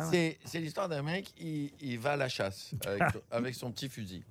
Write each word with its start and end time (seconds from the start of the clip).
Ah 0.00 0.08
C'est 0.10 0.38
c'est 0.44 0.60
l'histoire 0.60 0.88
d'un 0.88 1.02
mec, 1.02 1.32
il, 1.38 1.72
il 1.80 1.98
va 1.98 2.12
à 2.12 2.16
la 2.16 2.28
chasse 2.28 2.72
avec, 2.86 3.02
son- 3.12 3.22
avec 3.30 3.54
son 3.54 3.70
petit 3.72 3.88
fusil. 3.88 4.22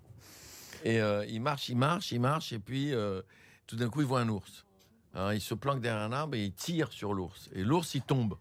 Et 0.84 1.02
euh, 1.02 1.26
il 1.28 1.42
marche, 1.42 1.70
il 1.70 1.76
marche, 1.78 2.12
il 2.12 2.20
marche, 2.22 2.54
et 2.54 2.60
puis 2.60 2.94
euh, 2.94 3.22
tout 3.68 3.76
d'un 3.76 3.90
coup, 3.90 4.02
il 4.02 4.08
voit 4.08 4.22
un 4.22 4.30
ours. 4.30 4.66
Alors, 5.14 5.34
il 5.34 5.42
se 5.42 5.54
planque 5.56 5.82
derrière 5.82 6.02
un 6.04 6.12
arbre 6.14 6.36
et 6.36 6.46
il 6.46 6.54
tire 6.54 6.92
sur 6.92 7.14
l'ours. 7.14 7.50
Et 7.54 7.64
l'ours, 7.64 7.94
il 7.96 8.02
tombe. 8.04 8.38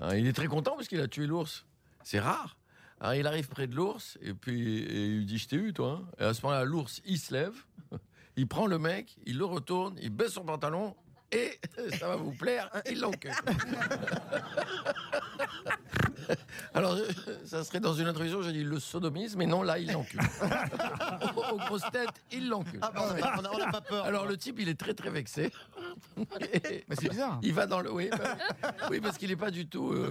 Alors, 0.00 0.14
il 0.14 0.26
est 0.26 0.32
très 0.32 0.46
content 0.46 0.76
parce 0.76 0.86
qu'il 0.88 1.00
a 1.00 1.08
tué 1.08 1.26
l'ours. 1.26 1.64
C'est 2.04 2.20
rare. 2.20 2.56
Alors, 3.00 3.14
il 3.14 3.26
arrive 3.26 3.48
près 3.48 3.66
de 3.66 3.74
l'ours 3.74 4.16
et 4.22 4.32
puis 4.32 4.78
et 4.78 5.06
il 5.06 5.16
lui 5.18 5.26
dit 5.26 5.38
Je 5.38 5.48
t'ai 5.48 5.56
eu, 5.56 5.72
toi. 5.72 6.00
hein. 6.02 6.08
Et 6.20 6.24
à 6.24 6.32
ce 6.34 6.42
moment-là, 6.42 6.64
l'ours, 6.64 7.02
il 7.04 7.18
se 7.18 7.34
lève, 7.34 7.54
il 8.36 8.46
prend 8.46 8.66
le 8.66 8.78
mec, 8.78 9.16
il 9.26 9.36
le 9.38 9.44
retourne, 9.44 9.96
il 10.00 10.10
baisse 10.10 10.32
son 10.34 10.44
pantalon 10.44 10.94
et 11.32 11.58
ça 11.98 12.06
va 12.08 12.16
vous 12.16 12.32
plaire, 12.32 12.70
il 12.90 13.00
l'encule. 13.00 13.32
Alors, 16.74 16.92
euh, 16.92 17.06
ça 17.44 17.64
serait 17.64 17.80
dans 17.80 17.94
une 17.94 18.06
introduction, 18.06 18.42
j'ai 18.42 18.52
dit 18.52 18.64
le 18.64 18.78
sodomisme, 18.80 19.38
mais 19.38 19.46
non, 19.46 19.62
là, 19.62 19.78
il 19.78 19.92
l'encule. 19.92 20.20
Aux 21.52 21.56
grosses 21.58 21.90
têtes, 21.92 22.08
il 22.30 22.48
l'encule. 22.48 22.80
Ah 22.82 22.90
bah, 22.94 23.08
on 23.52 23.58
n'a 23.58 23.70
pas 23.70 23.80
peur. 23.80 24.04
Alors, 24.04 24.26
le 24.26 24.36
type, 24.36 24.58
il 24.60 24.68
est 24.68 24.78
très, 24.78 24.94
très 24.94 25.10
vexé. 25.10 25.50
Et 26.52 26.84
Mais 26.88 26.96
c'est 27.00 27.08
bizarre. 27.08 27.38
Il 27.42 27.54
va 27.54 27.66
dans 27.66 27.80
le. 27.80 27.92
Oui, 27.92 28.10
bah, 28.10 28.36
oui 28.90 29.00
parce 29.00 29.18
qu'il 29.18 29.30
n'est 29.30 29.36
pas 29.36 29.50
du 29.50 29.66
tout 29.66 29.92
euh, 29.92 30.10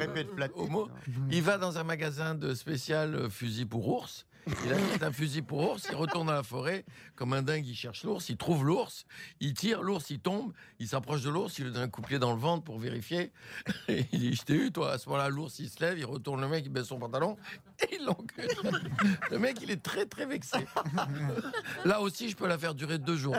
homo. 0.55 0.89
Il 1.30 1.41
va 1.41 1.57
dans 1.57 1.77
un 1.77 1.84
magasin 1.84 2.35
de 2.35 2.53
spécial 2.53 3.16
euh, 3.16 3.30
fusil 3.30 3.66
pour 3.66 3.88
ours. 3.88 4.25
Il 4.48 4.73
achète 4.73 5.04
un 5.04 5.12
fusil 5.12 5.41
pour 5.41 5.72
ours, 5.72 5.88
il 5.90 5.95
retourne 5.95 6.27
dans 6.27 6.34
la 6.34 6.44
forêt, 6.44 6.84
comme 7.16 7.34
un 7.34 7.41
dingue, 7.41 7.66
il 7.66 7.76
cherche 7.76 8.04
l'ours, 8.04 8.30
il 8.30 8.38
trouve 8.38 8.66
l'ours, 8.66 9.05
il 9.40 9.54
tire, 9.54 9.81
l'ours 9.84 10.09
il 10.09 10.20
tombe, 10.20 10.54
il 10.80 10.88
s'approche 10.88 11.22
de 11.22 11.30
l'ours, 11.30 11.58
il 11.59 11.66
lui 11.66 11.72
donne 11.72 11.84
un 11.84 11.90
coup 11.90 12.02
de 12.02 12.08
pied 12.08 12.20
dans 12.20 12.34
le 12.34 12.40
ventre 12.40 12.64
pour 12.64 12.80
vérifier. 12.80 13.31
Et 13.88 14.05
il 14.12 14.20
dit, 14.20 14.34
je 14.34 14.41
t'ai 14.41 14.54
eu, 14.54 14.72
toi. 14.72 14.94
À 14.94 14.98
ce 14.98 15.08
moment-là, 15.09 15.30
l'ours 15.30 15.59
il 15.59 15.70
se 15.70 15.80
lève, 15.80 15.98
il 15.98 16.05
retourne 16.05 16.42
le 16.42 16.48
mec, 16.48 16.66
il 16.66 16.70
baisse 16.70 16.88
son 16.88 17.00
pantalon, 17.00 17.38
et 17.81 17.95
il 17.95 18.06
l'encule. 18.06 18.48
Le 19.30 19.38
mec, 19.38 19.59
il 19.61 19.70
est 19.72 19.81
très 19.81 20.06
très 20.06 20.25
vexé. 20.25 20.58
Là 21.86 22.02
aussi, 22.02 22.30
je 22.30 22.36
peux 22.36 22.48
la 22.48 22.58
faire 22.58 22.73
durer 22.73 22.98
deux 22.98 23.16
jours. 23.17 23.36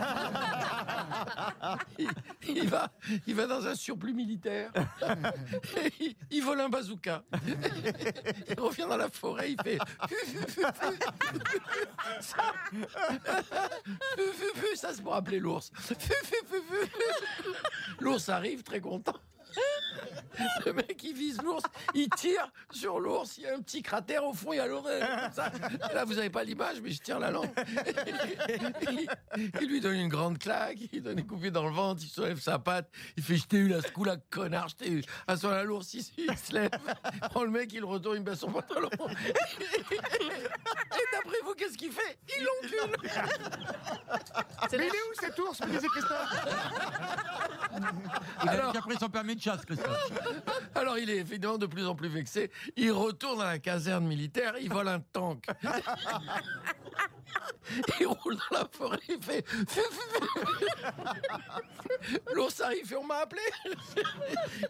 Il, 1.99 2.09
il 2.49 2.69
va, 2.69 2.93
il 3.27 3.35
va 3.35 3.47
dans 3.47 3.67
un 3.67 3.75
surplus 3.75 4.15
militaire. 4.15 4.71
Et 5.77 5.93
il, 6.01 6.15
il 6.31 6.43
vole 6.43 6.61
un 6.61 6.69
bazooka. 6.69 7.25
Il 8.49 8.61
revient 8.61 8.87
dans 8.89 8.97
la 8.97 9.09
forêt, 9.09 9.53
il 9.53 9.63
fait. 9.63 9.79
Ça, 12.21 12.53
ça 14.77 14.93
c'est 14.95 15.03
pour 15.03 15.15
appeler 15.15 15.39
l'ours. 15.39 15.71
L'ours 18.01 18.29
arrive 18.29 18.63
très 18.63 18.81
content. 18.81 19.15
Le 20.67 20.73
mec, 20.73 21.03
il 21.03 21.15
vise 21.15 21.41
l'ours, 21.43 21.63
il 21.95 22.09
tire 22.11 22.51
sur 22.71 23.01
l'ours, 23.01 23.37
il 23.39 23.45
y 23.45 23.47
a 23.47 23.55
un 23.55 23.61
petit 23.61 23.83
cratère 23.83 24.25
au 24.25 24.33
fond, 24.33 24.53
il 24.53 24.57
y 24.57 24.61
a 24.61 24.67
l'oreille. 24.67 25.01
Là, 25.01 26.05
vous 26.05 26.15
n'avez 26.15 26.31
pas 26.31 26.45
l'image, 26.45 26.81
mais 26.83 26.91
je 26.91 27.01
tire 27.01 27.19
la 27.19 27.31
langue. 27.31 27.51
Il, 28.91 29.09
il 29.61 29.69
lui 29.69 29.81
donne 29.81 29.97
une 29.97 30.09
grande 30.09 30.39
claque, 30.39 30.79
il 30.93 31.03
donne 31.03 31.19
une 31.19 31.27
coupée 31.27 31.51
dans 31.51 31.65
le 31.65 31.73
ventre, 31.73 32.01
il 32.03 32.09
soulève 32.09 32.41
sa 32.41 32.59
patte, 32.59 32.91
il 33.17 33.23
fait 33.23 33.37
Je 33.37 33.47
t'ai 33.47 33.57
eu 33.59 33.69
là, 33.69 33.81
ce 33.83 33.91
coup-là, 33.91 34.17
connard, 34.31 34.69
je 34.69 34.77
t'ai 34.77 34.91
eu. 34.91 35.03
À 35.27 35.37
ce 35.37 35.47
moment-là, 35.47 35.65
l'ours, 35.65 35.95
il, 35.95 36.05
il 36.19 36.37
se 36.37 36.53
lève, 36.53 36.71
prend 37.31 37.45
le 37.45 37.51
mec, 37.51 37.73
il 37.73 37.85
retourne, 37.85 38.17
il 38.19 38.23
baisse 38.23 38.41
son 38.41 38.51
pantalon. 38.53 38.91
Et 39.01 39.97
d'après 41.13 41.39
vous, 41.45 41.55
qu'est-ce 41.55 41.77
qu'il 41.79 41.93
fait? 41.93 42.19
Il 42.37 42.45
l'encule 42.45 42.97
Mais 44.73 44.79
il 44.79 44.83
est 44.83 44.89
où 44.89 45.15
cet 45.21 45.39
ours? 45.39 45.61
Me 45.61 45.67
disait 45.71 45.89
Christophe 45.89 46.33
Il 48.43 48.49
a 48.49 48.67
déjà 48.69 48.81
pris 48.81 48.97
son 48.99 49.09
permis 49.09 49.37
de 49.37 49.41
chasse, 49.41 49.65
Christophe. 49.65 50.11
Alors 50.75 50.99
il 50.99 51.11
est 51.11 51.19
évidemment 51.19 51.59
de 51.59 51.67
plus 51.67 51.87
en 51.87 51.95
plus 51.95 52.09
vexé. 52.09 52.51
Il 52.77 52.93
retourne 52.93 53.41
à 53.41 53.47
la 53.47 53.59
caserne 53.59 54.07
militaire, 54.07 54.55
il 54.61 54.71
vole 54.71 54.89
un 54.89 55.01
tank. 55.01 55.47
Il 58.01 58.07
roule 58.07 58.37
dans 58.37 58.59
la 58.59 58.69
forêt, 58.71 58.99
il 59.09 59.23
fait. 59.23 59.45
L'ours 62.35 62.61
arrive, 62.61 62.95
on 63.01 63.05
m'a 63.07 63.19
appelé. 63.19 63.41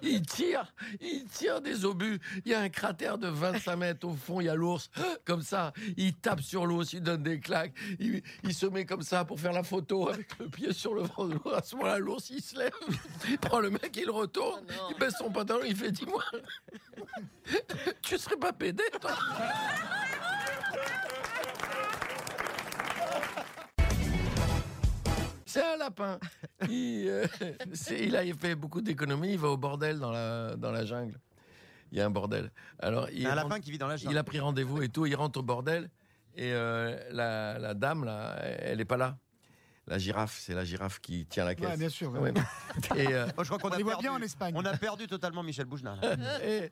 Il 0.02 0.22
tire, 0.22 0.72
il 1.00 1.24
tire 1.24 1.60
des 1.60 1.84
obus. 1.84 2.20
Il 2.44 2.52
y 2.52 2.54
a 2.54 2.60
un 2.60 2.68
cratère 2.68 3.18
de 3.18 3.28
25 3.28 3.76
mètres 3.76 4.06
au 4.06 4.14
fond, 4.14 4.40
il 4.40 4.44
y 4.44 4.48
a 4.48 4.54
l'ours. 4.54 4.90
Comme 5.24 5.42
ça, 5.42 5.72
il 5.96 6.14
tape 6.14 6.40
sur 6.40 6.66
l'ours, 6.66 6.92
il 6.92 7.02
donne 7.02 7.22
des 7.22 7.40
claques. 7.40 7.72
Il, 7.98 8.22
il 8.44 8.54
se 8.54 8.66
met 8.66 8.84
comme 8.84 9.02
ça 9.02 9.24
pour 9.24 9.40
faire 9.40 9.52
la 9.52 9.62
photo 9.62 10.08
avec 10.08 10.38
le 10.38 10.48
pied 10.48 10.72
sur 10.72 10.94
le 10.94 11.02
ventre. 11.02 11.28
de 11.28 11.34
l'ours. 11.34 11.54
À 11.56 11.62
ce 11.62 11.74
moment-là, 11.76 11.98
l'ours 11.98 12.30
il 12.30 12.42
se 12.42 12.56
lève, 12.58 12.72
il 13.28 13.38
prend 13.38 13.60
le 13.60 13.70
mec, 13.70 13.96
il 13.96 14.10
retourne, 14.10 14.64
il 14.90 14.96
baisse 14.98 15.14
son 15.18 15.30
pantalon, 15.30 15.60
il 15.66 15.76
fait 15.76 15.90
dis-moi, 15.92 16.22
tu 18.02 18.18
serais 18.18 18.36
pas 18.36 18.52
pédé 18.52 18.84
toi 19.00 19.10
C'est 25.44 25.62
un 25.62 25.76
lapin. 25.76 26.18
Il, 26.68 27.08
euh, 27.08 27.26
il 27.90 28.16
a 28.16 28.24
fait 28.34 28.54
beaucoup 28.54 28.80
d'économies. 28.80 29.32
Il 29.32 29.38
va 29.38 29.48
au 29.48 29.56
bordel 29.58 29.98
dans 29.98 30.10
la, 30.10 30.56
dans 30.56 30.70
la 30.72 30.86
jungle. 30.86 31.18
Il 31.90 31.98
y 31.98 32.00
a 32.00 32.06
un 32.06 32.10
bordel. 32.10 32.50
Alors, 32.78 33.08
il, 33.10 33.26
Un 33.26 33.30
rentre- 33.34 33.42
lapin 33.48 33.60
qui 33.60 33.70
vit 33.70 33.76
dans 33.78 33.86
la 33.86 33.96
il 33.96 34.00
jungle. 34.00 34.16
a 34.16 34.24
pris 34.24 34.40
rendez-vous 34.40 34.82
et 34.82 34.88
tout. 34.88 35.04
Il 35.04 35.14
rentre 35.14 35.40
au 35.40 35.42
bordel 35.42 35.90
et 36.34 36.52
euh, 36.54 36.96
la, 37.10 37.58
la 37.58 37.74
dame 37.74 38.04
là, 38.04 38.34
elle 38.40 38.80
est 38.80 38.86
pas 38.86 38.96
là. 38.96 39.18
La 39.88 39.98
girafe, 39.98 40.38
c'est 40.40 40.54
la 40.54 40.64
girafe 40.64 41.00
qui 41.00 41.26
tient 41.26 41.44
la 41.44 41.56
caisse. 41.56 41.68
Ouais, 41.70 41.76
bien 41.76 41.88
sûr, 41.88 42.12
ouais. 42.12 42.20
Ouais. 42.20 42.32
Et 42.96 43.08
euh, 43.08 43.26
je 43.38 43.44
crois 43.44 43.58
qu'on 43.58 43.68
On 43.68 43.72
a 43.72 43.76
les 43.76 43.82
voit 43.82 43.92
perdu. 43.94 44.06
bien 44.06 44.12
en 44.12 44.22
Espagne. 44.22 44.54
On 44.56 44.64
a 44.64 44.76
perdu 44.76 45.08
totalement 45.08 45.42
Michel 45.42 45.66
Boujna. 45.66 45.96
là. 46.00 46.16
et 46.46 46.70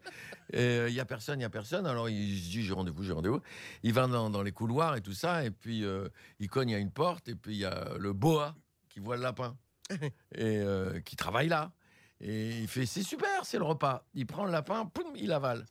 euh, 0.54 0.87
il 0.88 0.94
y 0.94 1.00
a 1.00 1.04
personne, 1.04 1.41
il 1.41 1.43
y 1.43 1.47
a 1.47 1.50
personne. 1.50 1.87
Alors 1.87 2.09
il 2.09 2.38
se 2.38 2.50
dit 2.50 2.62
j'ai 2.62 2.72
rendez-vous, 2.72 3.03
j'ai 3.03 3.12
rendez-vous. 3.12 3.41
Il 3.82 3.93
va 3.93 4.06
dans, 4.06 4.31
dans 4.31 4.43
les 4.43 4.53
couloirs 4.53 4.94
et 4.94 5.00
tout 5.00 5.12
ça, 5.12 5.44
et 5.44 5.50
puis 5.50 5.84
euh, 5.84 6.09
il 6.38 6.48
cogne 6.48 6.72
à 6.75 6.78
une 6.78 6.93
porte, 6.93 7.28
et 7.28 7.34
puis 7.34 7.54
il 7.54 7.59
y 7.59 7.65
a 7.65 7.94
le 7.98 8.12
boa 8.12 8.54
qui 8.88 9.00
voit 9.00 9.16
le 9.16 9.22
lapin 9.22 9.56
et 9.91 10.59
euh, 10.59 11.00
qui 11.00 11.16
travaille 11.16 11.48
là. 11.48 11.72
Et 12.21 12.60
il 12.60 12.69
fait 12.69 12.87
c'est 12.87 13.03
super, 13.03 13.44
c'est 13.44 13.59
le 13.59 13.65
repas. 13.65 14.04
Il 14.15 14.27
prend 14.27 14.44
le 14.44 14.53
lapin, 14.53 14.87
poum, 14.87 15.16
il 15.16 15.32
avale. 15.32 15.66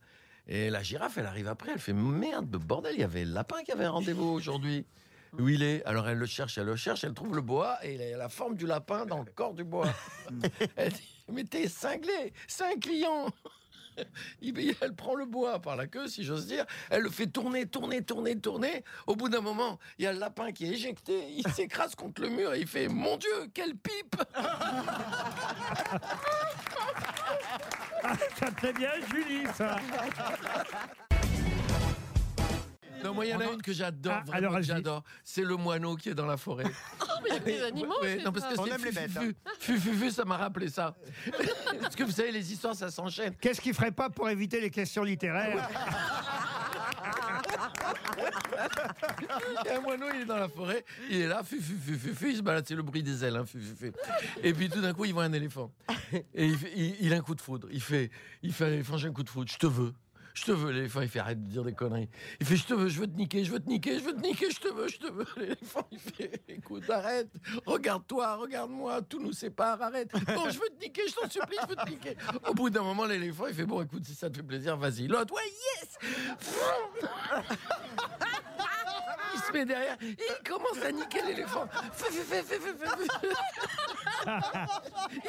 Et 0.46 0.70
la 0.70 0.84
girafe, 0.84 1.18
elle 1.20 1.28
arrive 1.28 1.48
après, 1.48 1.72
elle 1.72 1.80
fait 1.80 1.94
merde, 1.94 2.50
bordel, 2.50 2.96
il 2.96 3.02
y 3.02 3.04
avait 3.04 3.24
le 3.24 3.32
lapin 3.32 3.64
qui 3.64 3.72
avait 3.72 3.86
un 3.86 3.92
rendez-vous 3.92 4.26
aujourd'hui. 4.28 4.86
Où 5.38 5.50
il 5.50 5.64
est 5.64 5.84
Alors 5.86 6.08
elle 6.10 6.18
le 6.18 6.26
cherche, 6.26 6.58
elle 6.58 6.66
le 6.66 6.76
cherche, 6.76 7.04
elle 7.04 7.14
trouve 7.14 7.36
le 7.36 7.42
boa 7.42 7.78
et 7.84 7.96
il 7.96 8.02
a 8.02 8.18
la 8.18 8.30
forme 8.30 8.56
du 8.56 8.66
lapin 8.66 9.06
dans 9.06 9.20
le 9.20 9.32
corps 9.32 9.54
du 9.54 9.64
boa. 9.64 9.94
elle 10.76 10.92
dit 10.92 11.24
Mais 11.32 11.44
t'es 11.44 11.68
cinglé, 11.68 12.34
c'est 12.48 12.66
un 12.66 12.80
client 12.80 13.28
Elle 14.82 14.96
prend 14.96 15.16
le 15.16 15.26
bois 15.26 15.60
par 15.60 15.76
la 15.76 15.88
queue, 15.88 16.08
si 16.08 16.24
j'ose 16.24 16.48
dire. 16.48 16.66
Elle 16.90 17.04
le 17.04 17.10
fait 17.10 17.28
tourner, 17.28 17.66
tourner, 17.66 18.02
tourner, 18.04 18.38
tourner. 18.40 18.84
Au 19.08 19.16
bout 19.16 19.30
d'un 19.30 19.42
moment, 19.42 19.80
il 19.98 20.06
y 20.06 20.08
a 20.08 20.14
le 20.14 20.20
lapin 20.20 20.52
qui 20.52 20.66
est 20.66 20.74
éjecté. 20.74 21.32
Il 21.32 21.48
s'écrase 21.54 21.96
contre 21.96 22.22
le 22.22 22.30
mur 22.30 22.54
et 22.54 22.60
il 22.62 22.68
fait 22.68 22.88
Mon 22.88 23.18
Dieu, 23.18 23.48
quelle 23.54 23.76
pipe 23.76 24.16
Ça 28.40 28.52
très 28.52 28.74
bien, 28.74 28.92
Julie, 29.10 29.46
ça. 29.54 29.78
Non, 33.04 33.14
moi, 33.14 33.26
il 33.26 33.30
y 33.32 33.34
en 33.34 33.40
a 33.40 33.46
une 33.46 33.62
que 33.62 33.72
j'adore, 33.74 34.14
Ah, 34.16 34.24
vraiment 34.26 34.38
alors, 34.38 34.56
que 34.58 34.62
j'adore. 34.62 35.04
C'est 35.24 35.44
le 35.44 35.56
moineau 35.56 35.96
qui 35.96 36.10
est 36.10 36.14
dans 36.16 36.26
la 36.26 36.38
forêt. 36.38 36.66
Il 37.26 37.34
y 37.34 37.36
a 37.36 37.40
des 37.40 37.62
animaux, 37.64 37.96
c'est 38.02 38.24
non, 38.24 38.32
parce 38.32 38.46
que. 38.54 38.60
On 38.60 38.66
c'est 38.66 38.72
aime 38.72 38.84
les 38.86 38.92
bêtes, 38.92 39.12
fufu, 39.60 39.80
fufu, 39.92 40.12
ça 40.12 40.26
m'a 40.26 40.38
rappelé 40.38 40.70
ça. 40.70 40.96
parce 41.82 41.96
que 41.96 42.04
vous 42.04 42.12
savez, 42.12 42.32
les 42.32 42.52
histoires, 42.52 42.76
ça 42.76 42.90
s'enchaîne. 42.92 43.36
Qu'est-ce 43.36 43.62
qu'il 43.62 43.74
ferait 43.74 43.92
pas 43.92 44.10
pour 44.10 44.30
éviter 44.30 44.60
les 44.62 44.70
questions 44.70 45.04
littéraires 45.04 45.68
Il 49.64 49.68
y 49.68 49.70
a 49.70 49.78
un 49.78 49.82
moineau, 49.82 50.06
il 50.14 50.22
est 50.22 50.26
dans 50.26 50.38
la 50.38 50.48
forêt, 50.50 50.84
il 51.10 51.22
est 51.22 51.28
là, 51.28 51.44
fu, 51.44 51.62
fu, 51.62 51.74
fu, 51.78 51.98
fu, 51.98 52.14
fu, 52.16 52.32
il 52.32 52.38
se 52.38 52.42
balade, 52.42 52.66
c'est 52.68 52.76
le 52.76 52.82
bruit 52.84 53.04
des 53.04 53.24
ailes, 53.24 53.36
hein, 53.36 53.46
fu, 53.46 53.60
fu, 53.60 53.76
fu. 53.76 53.92
Et 54.44 54.54
puis 54.54 54.70
tout 54.70 54.82
d'un 54.82 54.94
coup, 54.94 55.06
il 55.06 55.14
voit 55.14 55.24
un 55.24 55.34
éléphant. 55.34 55.72
Et 56.34 56.46
il, 56.46 56.58
fait- 56.58 56.72
il- 56.76 56.96
il 57.02 57.14
a 57.14 57.18
un 57.18 57.22
coup 57.22 57.36
de 57.36 57.42
foudre. 57.42 57.68
Il 57.72 57.82
fait, 57.82 58.10
il 58.44 58.54
fait 58.54 58.66
à 58.66 58.70
l'éléphant, 58.70 58.98
j'ai 58.98 59.08
un 59.08 59.14
coup 59.14 59.24
de 59.24 59.30
foudre, 59.30 59.50
je 59.52 59.58
te 59.58 59.68
veux. 59.68 59.94
Je 60.40 60.46
te 60.46 60.52
veux, 60.52 60.72
l'éléphant, 60.72 61.02
il 61.02 61.10
fait 61.10 61.20
arrête 61.20 61.44
de 61.44 61.50
dire 61.50 61.64
des 61.66 61.74
conneries. 61.74 62.08
Il 62.40 62.46
fait, 62.46 62.56
je 62.56 62.66
te 62.66 62.74
veux, 62.74 62.88
je 62.88 63.02
veux 63.02 63.08
te 63.08 63.18
niquer, 63.18 63.44
je 63.44 63.52
veux 63.52 63.60
te 63.60 63.68
niquer, 63.68 64.00
je 64.00 64.06
veux 64.06 64.14
te 64.14 64.22
niquer, 64.22 64.50
je 64.50 64.60
te 64.60 64.70
veux, 64.70 64.88
je 64.88 64.98
te 64.98 65.08
veux. 65.08 65.26
L'éléphant, 65.38 65.86
il 65.92 66.00
fait, 66.00 66.42
écoute, 66.48 66.90
arrête, 66.90 67.30
regarde-toi, 67.66 68.38
regarde-moi, 68.38 69.02
tout 69.02 69.20
nous 69.20 69.34
sépare, 69.34 69.82
arrête. 69.82 70.14
Non, 70.14 70.50
je 70.50 70.58
veux 70.60 70.70
te 70.70 70.82
niquer, 70.82 71.02
je 71.10 71.16
t'en 71.16 71.30
supplie, 71.30 71.58
je 71.62 71.68
veux 71.68 71.76
te 71.76 71.90
niquer. 71.90 72.16
Au 72.48 72.54
bout 72.54 72.70
d'un 72.70 72.84
moment, 72.84 73.06
l'éléphant, 73.06 73.48
il 73.48 73.54
fait, 73.54 73.66
bon, 73.66 73.82
écoute, 73.82 74.06
si 74.06 74.16
ça 74.16 74.30
te 74.30 74.38
fait 74.38 74.44
plaisir, 74.44 74.78
vas-y. 74.78 75.08
L'autre, 75.08 75.34
ouais, 75.34 75.42
yes! 75.76 75.98
Se 79.50 79.54
met 79.58 79.66
derrière 79.66 79.98
il 80.02 80.18
commence 80.48 80.84
à 80.84 80.92
niquer 80.92 81.22
l'éléphant. 81.24 81.68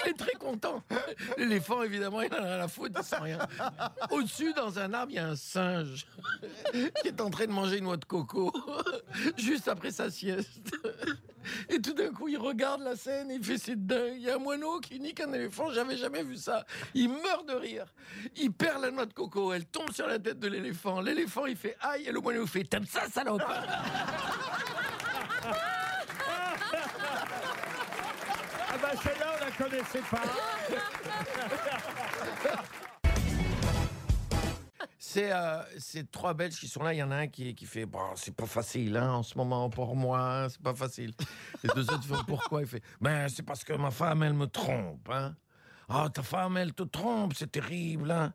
Il 0.05 0.11
est 0.11 0.19
très 0.19 0.35
content. 0.35 0.83
L'éléphant, 1.37 1.83
évidemment, 1.83 2.23
il 2.23 2.33
en 2.35 2.45
a 2.45 2.57
la 2.57 2.69
faute, 2.69 2.93
il 2.97 3.05
sent 3.05 3.17
rien. 3.21 3.39
Au-dessus, 4.11 4.53
dans 4.53 4.79
un 4.79 4.93
arbre, 4.95 5.13
il 5.13 5.17
y 5.17 5.19
a 5.19 5.29
un 5.29 5.37
singe 5.37 6.07
qui 6.73 7.09
est 7.09 7.21
en 7.21 7.31
train 7.31 7.47
de 7.47 7.53
manger 7.53 7.79
une 7.79 7.85
noix 7.85 7.97
de 7.97 8.05
coco 8.05 8.53
juste 9.37 9.69
après 9.69 9.91
sa 9.91 10.11
sieste. 10.11 10.73
Et 11.81 11.83
tout 11.83 11.95
d'un 11.95 12.11
coup, 12.11 12.29
il 12.29 12.37
regarde 12.37 12.83
la 12.83 12.95
scène, 12.95 13.31
il 13.31 13.43
fait 13.43 13.57
c'est 13.57 13.87
dingue. 13.87 14.13
Il 14.17 14.21
y 14.21 14.29
a 14.29 14.35
un 14.35 14.39
moineau 14.39 14.81
qui 14.81 15.01
nique 15.01 15.19
un 15.19 15.33
éléphant, 15.33 15.71
j'avais 15.71 15.97
jamais 15.97 16.23
vu 16.23 16.37
ça. 16.37 16.67
Il 16.93 17.09
meurt 17.09 17.49
de 17.49 17.55
rire. 17.55 17.87
Il 18.37 18.53
perd 18.53 18.83
la 18.83 18.91
noix 18.91 19.07
de 19.07 19.15
coco, 19.15 19.51
elle 19.55 19.65
tombe 19.65 19.91
sur 19.91 20.07
la 20.07 20.19
tête 20.19 20.39
de 20.39 20.49
l'éléphant. 20.49 21.01
L'éléphant, 21.01 21.47
il 21.47 21.57
fait 21.57 21.79
aïe, 21.81 22.07
et 22.07 22.13
le 22.13 22.21
moineau 22.21 22.47
fait 22.47 22.65
t'aimes 22.65 22.85
ça, 22.85 23.09
salope? 23.09 23.41
Ah 23.43 23.55
bah 28.83 28.91
celle-là, 29.03 29.33
on 29.35 29.45
la 29.47 29.51
connaissait 29.53 30.03
pas. 30.11 30.21
C'est 35.13 35.33
euh, 35.33 35.61
c'est 35.77 36.09
trois 36.09 36.35
Belges 36.35 36.57
qui 36.61 36.69
sont 36.69 36.85
là. 36.85 36.95
Il 36.95 36.99
y 36.99 37.03
en 37.03 37.11
a 37.11 37.17
un 37.17 37.27
qui, 37.27 37.53
qui 37.57 37.67
fait 37.67 37.85
bon, 37.85 38.15
c'est 38.15 38.33
pas 38.33 38.47
facile 38.47 38.97
hein, 38.97 39.15
en 39.15 39.23
ce 39.25 39.37
moment 39.37 39.69
pour 39.69 39.97
moi, 39.97 40.47
c'est 40.49 40.63
pas 40.63 40.73
facile. 40.73 41.13
Les 41.65 41.71
deux 41.75 41.83
autres 41.91 42.05
font 42.05 42.23
pourquoi? 42.25 42.61
Il 42.61 42.69
fait 42.69 42.81
ben 43.01 43.29
c'est 43.29 43.43
parce 43.43 43.65
que 43.65 43.73
ma 43.73 43.91
femme 43.91 44.23
elle 44.23 44.35
me 44.35 44.47
trompe. 44.47 45.09
Hein. 45.11 45.35
Ah 45.89 46.09
ta 46.15 46.23
femme 46.23 46.57
elle 46.59 46.75
te 46.75 46.85
trompe, 46.85 47.35
c'est 47.35 47.51
terrible. 47.51 48.13
Hein. 48.13 48.33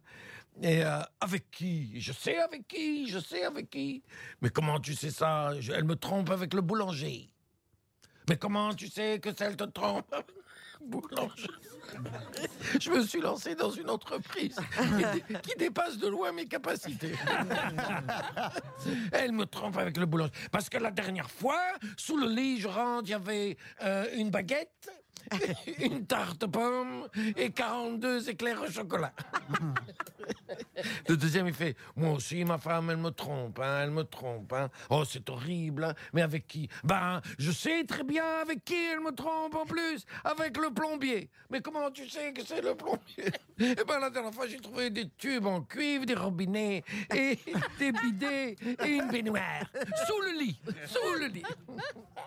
Et 0.61 0.83
euh, 0.83 0.99
avec 1.21 1.49
qui? 1.49 1.97
Je 2.01 2.11
sais 2.11 2.39
avec 2.39 2.67
qui, 2.67 3.07
je 3.07 3.19
sais 3.19 3.45
avec 3.45 3.69
qui. 3.69 4.03
Mais 4.41 4.49
comment 4.49 4.81
tu 4.81 4.95
sais 4.95 5.11
ça? 5.11 5.51
Elle 5.73 5.85
me 5.85 5.95
trompe 5.95 6.29
avec 6.29 6.53
le 6.53 6.59
boulanger. 6.59 7.29
Mais 8.27 8.35
comment 8.35 8.73
tu 8.73 8.89
sais 8.89 9.21
que 9.21 9.33
celle 9.33 9.55
te 9.55 9.63
trompe? 9.63 10.13
Boulanger. 10.85 11.47
Je 12.79 12.89
me 12.89 13.01
suis 13.03 13.21
lancé 13.21 13.55
dans 13.55 13.69
une 13.71 13.89
entreprise 13.89 14.55
qui, 14.55 15.03
dé- 15.33 15.39
qui 15.41 15.55
dépasse 15.57 15.97
de 15.97 16.07
loin 16.07 16.31
mes 16.31 16.45
capacités. 16.47 17.13
Elle 19.11 19.31
me 19.31 19.45
trompe 19.45 19.77
avec 19.77 19.97
le 19.97 20.05
boulanger. 20.05 20.31
Parce 20.51 20.69
que 20.69 20.77
la 20.77 20.91
dernière 20.91 21.29
fois, 21.29 21.59
sous 21.97 22.17
le 22.17 22.27
lit, 22.27 22.59
je 22.59 22.67
rentre, 22.67 23.03
il 23.05 23.11
y 23.11 23.13
avait 23.13 23.57
euh, 23.83 24.05
une 24.15 24.29
baguette, 24.29 24.89
une 25.79 26.05
tarte 26.05 26.45
pomme 26.47 27.07
et 27.35 27.51
42 27.51 28.29
éclairs 28.29 28.61
au 28.61 28.69
chocolat. 28.71 29.13
Le 31.07 31.17
deuxième, 31.17 31.47
il 31.47 31.53
fait 31.53 31.75
Moi 31.95 32.11
aussi, 32.11 32.43
ma 32.45 32.57
femme, 32.57 32.89
elle 32.89 32.97
me 32.97 33.09
trompe, 33.11 33.59
hein, 33.59 33.81
elle 33.83 33.91
me 33.91 34.03
trompe. 34.03 34.53
hein. 34.53 34.69
Oh, 34.89 35.03
c'est 35.05 35.29
horrible, 35.29 35.83
hein. 35.83 35.93
mais 36.13 36.21
avec 36.21 36.47
qui? 36.47 36.67
Ben, 36.83 37.21
je 37.37 37.51
sais 37.51 37.83
très 37.85 38.03
bien 38.03 38.23
avec 38.41 38.63
qui 38.65 38.75
elle 38.75 39.01
me 39.01 39.11
trompe 39.11 39.55
en 39.55 39.65
plus. 39.65 40.05
Avec 40.23 40.57
le 40.57 40.71
plombier. 40.73 41.29
Mais 41.49 41.61
comment 41.61 41.91
tu 41.91 42.09
sais 42.09 42.33
que 42.33 42.43
c'est 42.43 42.61
le 42.61 42.75
plombier? 42.75 43.25
Eh 43.57 43.83
ben, 43.87 43.99
la 43.99 44.09
dernière 44.09 44.33
fois, 44.33 44.47
j'ai 44.47 44.59
trouvé 44.59 44.89
des 44.89 45.07
tubes 45.17 45.45
en 45.45 45.61
cuivre, 45.61 46.05
des 46.05 46.13
robinets, 46.13 46.83
et 47.13 47.39
des 47.79 47.93
bidets, 47.93 48.57
et 48.83 48.89
une 48.89 49.07
baignoire. 49.07 49.63
Sous 50.05 50.21
le 50.21 50.39
lit, 50.39 50.59
sous 50.85 51.13
le 51.19 51.27
lit. 51.27 51.43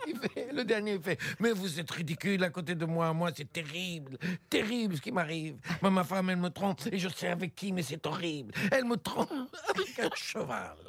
Il 0.09 0.19
fait- 0.19 0.49
le 0.53 0.65
dernier, 0.65 0.95
il 0.95 1.03
fait 1.03 1.19
Mais 1.39 1.53
vous 1.53 1.79
êtes 1.79 1.91
ridicule 1.91 2.43
à 2.45 2.51
côté 2.51 2.75
de 2.75 2.85
moi. 2.87 3.13
Moi, 3.13 3.31
c'est 3.37 3.53
terrible, 3.53 4.17
terrible 4.49 4.97
ce 4.97 5.01
qui 5.03 5.13
m'arrive. 5.13 5.57
Moi, 5.83 5.91
ma 5.91 6.05
femme, 6.05 6.31
elle 6.31 6.37
me 6.39 6.49
trompe, 6.51 6.81
et 6.91 6.99
je 6.99 7.09
sais 7.09 7.29
avec 7.29 7.55
qui, 7.55 7.73
mais 7.73 7.83
c'est 7.83 8.05
horrible. 8.07 8.53
Elle 8.73 8.85
me 8.85 8.97
trompe 8.97 9.31
avec 9.69 9.99
un 9.99 10.11
cheval. 10.15 10.77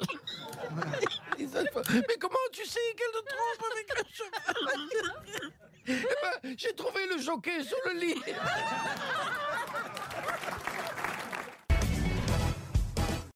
Mais 1.38 2.16
comment 2.20 2.36
tu 2.52 2.64
sais 2.66 2.78
qu'elle 2.96 3.12
te 3.12 3.24
trompe 3.26 3.64
avec 3.72 3.90
un 3.98 4.04
cheval? 4.12 4.88
Eh 5.86 5.92
ben, 5.92 6.54
j'ai 6.56 6.74
trouvé 6.74 7.06
le 7.14 7.20
jockey 7.20 7.62
sous 7.64 7.74
le 7.86 8.00
lit. 8.00 8.22